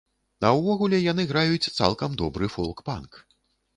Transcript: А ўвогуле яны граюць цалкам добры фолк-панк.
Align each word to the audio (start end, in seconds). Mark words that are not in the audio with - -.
А 0.47 0.49
ўвогуле 0.59 1.01
яны 1.11 1.27
граюць 1.33 1.71
цалкам 1.83 2.17
добры 2.23 2.45
фолк-панк. 2.55 3.11